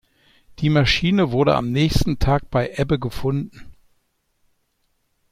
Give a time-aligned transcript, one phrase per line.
[0.57, 3.71] Die Maschine wurde am nächsten Tag bei Ebbe gefunden.